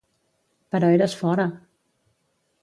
[0.75, 1.47] Però eres fora.